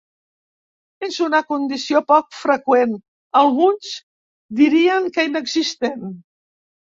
És 1.07 1.17
una 1.25 1.41
condició 1.51 1.99
poc 2.11 2.29
freqüent, 2.37 2.95
alguns 3.43 3.91
dirien 4.61 5.07
que 5.19 5.27
inexistent. 5.31 6.09